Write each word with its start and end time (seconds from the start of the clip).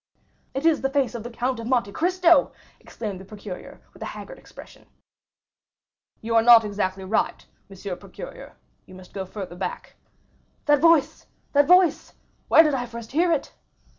"It 0.55 0.65
is 0.65 0.81
the 0.81 0.89
face 0.89 1.13
of 1.13 1.21
the 1.21 1.29
Count 1.29 1.59
of 1.59 1.67
Monte 1.67 1.91
Cristo!" 1.91 2.53
exclaimed 2.79 3.19
the 3.19 3.23
procureur, 3.23 3.81
with 3.93 4.01
a 4.01 4.07
haggard 4.07 4.39
expression. 4.39 4.87
"You 6.21 6.33
are 6.35 6.41
not 6.41 6.65
exactly 6.65 7.03
right, 7.03 7.45
M. 7.69 7.97
Procureur; 7.99 8.53
you 8.87 8.95
must 8.95 9.13
go 9.13 9.27
farther 9.27 9.55
back." 9.55 9.97
"That 10.65 10.79
voice, 10.81 11.27
that 11.53 11.67
voice!—where 11.67 12.63
did 12.63 12.73
I 12.73 12.87
first 12.87 13.11
hear 13.11 13.31
it?" 13.31 13.53